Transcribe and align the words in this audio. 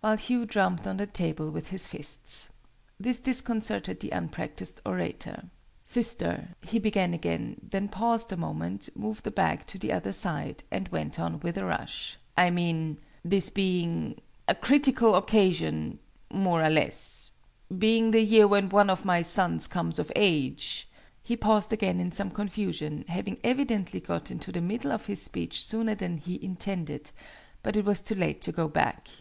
while 0.00 0.16
Hugh 0.16 0.44
drummed 0.44 0.88
on 0.88 0.96
the 0.96 1.06
table 1.06 1.52
with 1.52 1.68
his 1.68 1.86
fists. 1.86 2.50
This 2.98 3.20
disconcerted 3.20 4.00
the 4.00 4.10
unpractised 4.10 4.80
orator. 4.84 5.50
"Sister" 5.84 6.48
he 6.68 6.80
began 6.80 7.14
again, 7.14 7.60
then 7.62 7.88
paused 7.88 8.32
a 8.32 8.36
moment, 8.36 8.88
moved 8.96 9.22
the 9.22 9.30
bag 9.30 9.64
to 9.66 9.78
the 9.78 9.92
other 9.92 10.10
side, 10.10 10.64
and 10.72 10.88
went 10.88 11.20
on 11.20 11.38
with 11.38 11.56
a 11.56 11.64
rush, 11.64 12.18
"I 12.36 12.50
mean 12.50 12.98
this 13.24 13.50
being 13.50 14.16
a 14.48 14.54
critical 14.56 15.14
occasion 15.14 16.00
more 16.32 16.64
or 16.64 16.70
less 16.70 17.30
being 17.78 18.10
the 18.10 18.20
year 18.20 18.48
when 18.48 18.68
one 18.70 18.90
of 18.90 19.04
my 19.04 19.22
sons 19.22 19.68
comes 19.68 20.00
of 20.00 20.10
age" 20.16 20.88
he 21.22 21.36
paused 21.36 21.72
again 21.72 22.00
in 22.00 22.10
some 22.10 22.32
confusion, 22.32 23.04
having 23.06 23.38
evidently 23.44 24.00
got 24.00 24.28
into 24.32 24.50
the 24.50 24.60
middle 24.60 24.90
of 24.90 25.06
his 25.06 25.22
speech 25.22 25.62
sooner 25.64 25.94
than 25.94 26.16
he 26.16 26.42
intended: 26.42 27.12
but 27.62 27.76
it 27.76 27.84
was 27.84 28.00
too 28.02 28.16
late 28.16 28.40
to 28.40 28.50
go 28.50 28.66
back. 28.66 29.08